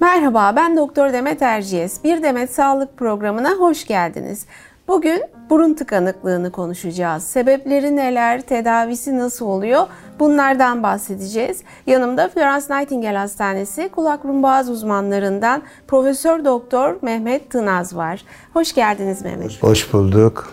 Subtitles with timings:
[0.00, 2.04] Merhaba, ben Doktor Demet Erciyes.
[2.04, 4.46] Bir Demet Sağlık programına hoş geldiniz.
[4.88, 7.22] Bugün burun tıkanıklığını konuşacağız.
[7.22, 9.86] Sebepleri neler, tedavisi nasıl oluyor?
[10.18, 11.62] Bunlardan bahsedeceğiz.
[11.86, 18.24] Yanımda Florence Nightingale Hastanesi kulak burun boğaz uzmanlarından Profesör Doktor Mehmet Tınaz var.
[18.52, 19.46] Hoş geldiniz Mehmet.
[19.46, 20.52] Hoş, hoş bulduk.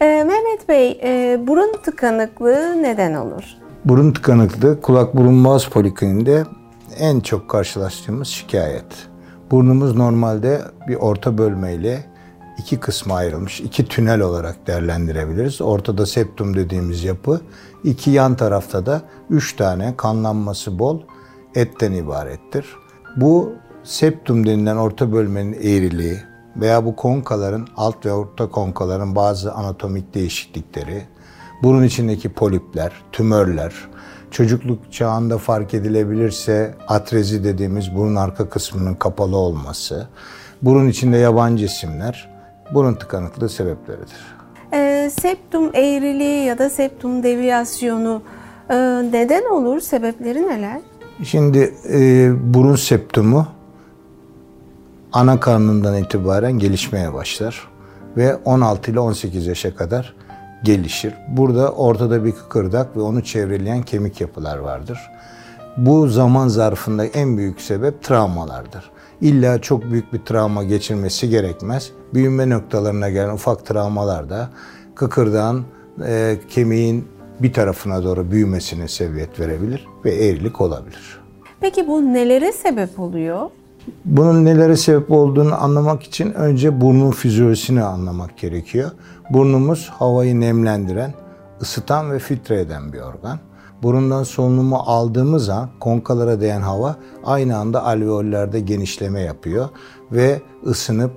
[0.00, 3.44] Ee, Mehmet Bey, e, burun tıkanıklığı neden olur?
[3.84, 6.44] Burun tıkanıklığı kulak burun boğaz polikliniğinde
[6.98, 9.08] en çok karşılaştığımız şikayet.
[9.50, 12.04] Burnumuz normalde bir orta bölmeyle
[12.58, 15.60] iki kısma ayrılmış, iki tünel olarak değerlendirebiliriz.
[15.60, 17.40] Ortada septum dediğimiz yapı,
[17.84, 21.00] iki yan tarafta da üç tane kanlanması bol
[21.54, 22.66] etten ibarettir.
[23.16, 23.52] Bu
[23.84, 26.18] septum denilen orta bölmenin eğriliği
[26.56, 31.02] veya bu konkaların, alt ve orta konkaların bazı anatomik değişiklikleri,
[31.62, 33.74] burun içindeki polipler, tümörler,
[34.34, 40.08] çocukluk çağında fark edilebilirse atrezi dediğimiz burun arka kısmının kapalı olması,
[40.62, 42.30] burun içinde yabancı isimler
[42.74, 44.16] burun tıkanıklığı sebepleridir.
[44.72, 48.22] E, septum eğriliği ya da septum deviyasyonu
[48.70, 48.74] e,
[49.12, 49.80] neden olur?
[49.80, 50.80] Sebepleri neler?
[51.24, 53.46] Şimdi e, burun septumu
[55.12, 57.68] ana karnından itibaren gelişmeye başlar
[58.16, 60.14] ve 16 ile 18 yaşa kadar
[60.64, 61.14] gelişir.
[61.28, 64.98] Burada ortada bir kıkırdak ve onu çevreleyen kemik yapılar vardır.
[65.76, 68.90] Bu zaman zarfında en büyük sebep travmalardır.
[69.20, 71.90] İlla çok büyük bir travma geçirmesi gerekmez.
[72.14, 74.50] Büyüme noktalarına gelen ufak travmalar da
[74.94, 75.64] kıkırdağın
[76.06, 77.08] e, kemiğin
[77.40, 81.20] bir tarafına doğru büyümesine sebebiyet verebilir ve eğrilik olabilir.
[81.60, 83.50] Peki bu nelere sebep oluyor?
[84.04, 88.90] Bunun nelere sebep olduğunu anlamak için önce burnun fizyolojisini anlamak gerekiyor.
[89.30, 91.14] Burnumuz havayı nemlendiren,
[91.62, 93.38] ısıtan ve filtre eden bir organ.
[93.82, 99.68] Burundan solunumu aldığımız an konkalara değen hava aynı anda alveollerde genişleme yapıyor
[100.12, 101.12] ve ısınıp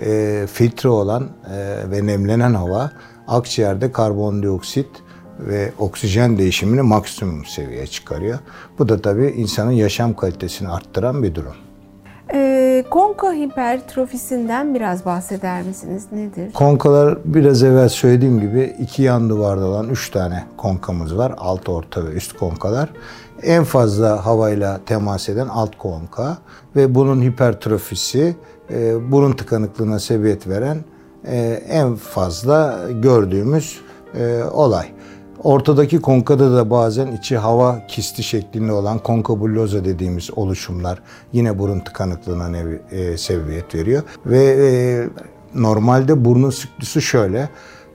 [0.00, 2.90] e, filtre olan e, ve nemlenen hava
[3.28, 4.88] akciğerde karbondioksit
[5.38, 8.38] ve oksijen değişimini maksimum seviyeye çıkarıyor.
[8.78, 11.69] Bu da tabii insanın yaşam kalitesini arttıran bir durum.
[12.34, 16.06] E, konka hipertrofisinden biraz bahseder misiniz?
[16.12, 16.52] Nedir?
[16.52, 21.34] Konkalar biraz evvel söylediğim gibi iki yan duvarda olan üç tane konkamız var.
[21.38, 22.88] Alt, orta ve üst konkalar.
[23.42, 26.38] En fazla havayla temas eden alt konka
[26.76, 28.36] ve bunun hipertrofisi
[28.70, 30.78] e, burun tıkanıklığına sebebiyet veren
[31.24, 33.80] e, en fazla gördüğümüz
[34.14, 34.86] e, olay.
[35.44, 41.02] Ortadaki konkada da bazen içi hava kisti şeklinde olan konkabulloza dediğimiz oluşumlar
[41.32, 44.02] yine burun tıkanıklığına nevi, e, sebebiyet veriyor.
[44.26, 44.70] Ve e,
[45.54, 47.48] normalde burnun sıklısı şöyle.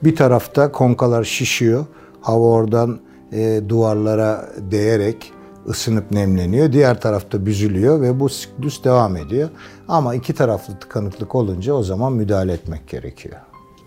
[0.04, 1.84] Bir tarafta konkalar şişiyor.
[2.20, 3.00] Hava oradan
[3.32, 5.32] e, duvarlara değerek
[5.68, 6.72] ısınıp nemleniyor.
[6.72, 9.48] Diğer tarafta büzülüyor ve bu siklus devam ediyor.
[9.88, 13.36] Ama iki taraflı tıkanıklık olunca o zaman müdahale etmek gerekiyor.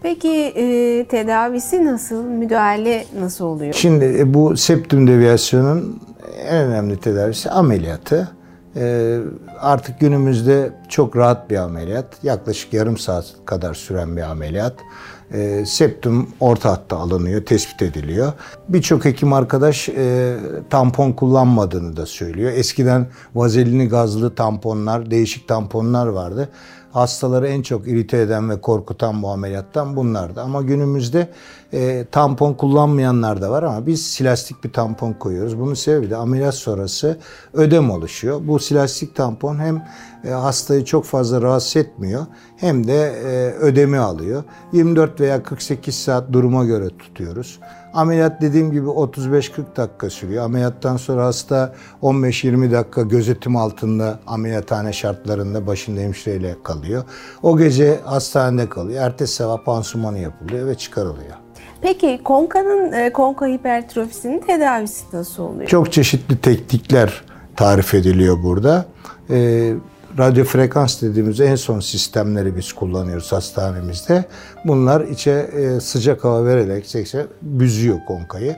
[0.03, 3.73] Peki e, tedavisi nasıl, müdahale nasıl oluyor?
[3.73, 5.99] Şimdi e, bu septum deviyasyonun
[6.47, 8.31] en önemli tedavisi ameliyatı.
[8.75, 9.17] E,
[9.59, 12.05] artık günümüzde çok rahat bir ameliyat.
[12.23, 14.73] Yaklaşık yarım saat kadar süren bir ameliyat.
[15.33, 18.33] E, septum orta hatta alınıyor, tespit ediliyor.
[18.69, 20.35] Birçok hekim arkadaş e,
[20.69, 22.51] tampon kullanmadığını da söylüyor.
[22.51, 26.49] Eskiden vazelini gazlı tamponlar, değişik tamponlar vardı
[26.91, 30.41] hastaları en çok irite eden ve korkutan bu ameliyattan bunlardı.
[30.41, 31.29] Ama günümüzde
[31.73, 35.59] e, tampon kullanmayanlar da var ama biz silastik bir tampon koyuyoruz.
[35.59, 37.17] Bunun sebebi de ameliyat sonrası
[37.53, 38.41] ödem oluşuyor.
[38.47, 39.87] Bu silastik tampon hem
[40.23, 42.25] e, hastayı çok fazla rahatsız etmiyor
[42.57, 44.43] hem de e, ödemi alıyor.
[44.73, 47.59] 24 veya 48 saat duruma göre tutuyoruz.
[47.93, 50.43] Ameliyat dediğim gibi 35-40 dakika sürüyor.
[50.45, 51.73] Ameliyattan sonra hasta
[52.03, 57.03] 15-20 dakika gözetim altında ameliyathane şartlarında başında hemşireyle kalıyor.
[57.43, 59.03] O gece hastanede kalıyor.
[59.03, 61.35] Ertesi sabah pansumanı yapılıyor ve çıkarılıyor.
[61.81, 65.69] Peki konkanın e, konka hipertrofisinin tedavisi nasıl oluyor?
[65.69, 67.23] Çok çeşitli teknikler
[67.55, 68.85] tarif ediliyor burada.
[69.29, 69.73] Ee,
[70.17, 74.25] radyo frekans dediğimiz en son sistemleri biz kullanıyoruz hastanemizde.
[74.65, 78.55] Bunlar içe e, sıcak hava vererek sekse büzüyor konkayı.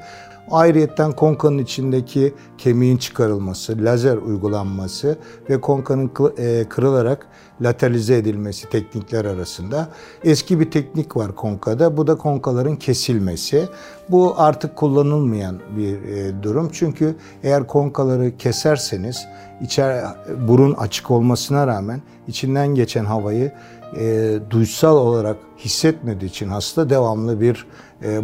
[0.52, 5.18] Ayrıyetten konkanın içindeki kemiğin çıkarılması, lazer uygulanması
[5.50, 7.28] ve konkanın e, kırılarak
[7.62, 9.90] lateralize edilmesi teknikler arasında.
[10.24, 11.98] Eski bir teknik var konkada.
[11.98, 13.70] Bu da konkaların kesilmesi.
[14.10, 16.70] Bu artık kullanılmayan bir e, durum.
[16.74, 19.28] Çünkü eğer konkaları keserseniz
[19.62, 20.06] içer
[20.48, 23.52] burun açık olmasına rağmen içinden geçen havayı
[24.00, 27.66] e, duysal olarak hissetmediği için hasta devamlı bir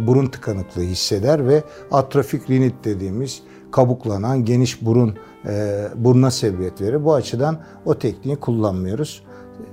[0.06, 5.16] burun tıkanıklığı hisseder ve atrofik rinit dediğimiz kabuklanan geniş burun
[5.48, 7.04] e, buruna sebebiyet verir.
[7.04, 9.22] Bu açıdan o tekniği kullanmıyoruz.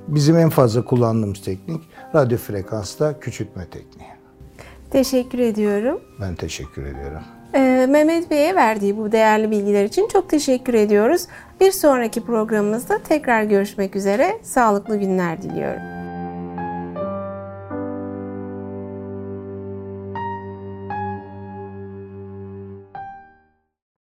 [0.08, 1.82] Bizim en fazla kullandığımız teknik
[2.16, 4.10] radyo frekansta küçültme tekniği.
[4.92, 6.02] Teşekkür ediyorum.
[6.22, 7.22] Ben teşekkür ediyorum.
[7.56, 11.28] Ee, Mehmet Bey'e verdiği bu değerli bilgiler için çok teşekkür ediyoruz.
[11.62, 14.40] Bir sonraki programımızda tekrar görüşmek üzere.
[14.44, 15.95] Sağlıklı günler diliyorum.